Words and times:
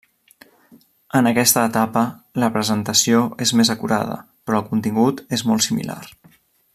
En 1.19 1.29
aquesta 1.31 1.65
etapa, 1.71 2.03
la 2.45 2.49
presentació 2.57 3.21
és 3.47 3.53
més 3.61 3.73
acurada, 3.77 4.19
però 4.49 4.63
el 4.63 4.69
contingut 4.73 5.25
és 5.39 5.49
molt 5.53 5.67
similar. 5.71 6.03